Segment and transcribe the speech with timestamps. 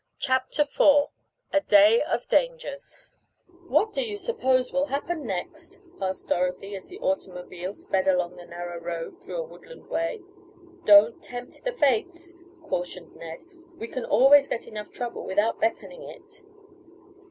[0.17, 1.09] CHAPTER IV
[1.53, 3.11] A DAY OF DANGERS
[3.67, 8.47] "What do you suppose will happen next?" asked Dorothy, as the automobile sped along the
[8.47, 10.23] narrow road through a woodland way.
[10.85, 12.33] "Don't tempt the fates,"
[12.63, 13.43] cautioned Ned,
[13.77, 16.41] "we can always get enough trouble without beckoning it."